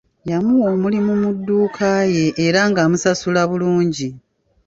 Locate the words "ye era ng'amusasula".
2.15-3.41